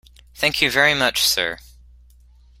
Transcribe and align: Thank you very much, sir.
Thank 0.33 0.63
you 0.63 0.71
very 0.71 0.95
much, 0.95 1.21
sir. 1.21 1.59